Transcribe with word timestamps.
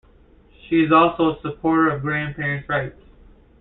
She 0.67 0.77
is 0.81 0.91
also 0.91 1.35
a 1.35 1.41
supporter 1.41 1.91
of 1.91 2.01
grandparents' 2.01 2.67
rights. 2.67 2.97